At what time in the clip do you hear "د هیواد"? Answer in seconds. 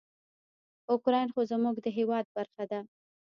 1.81-2.25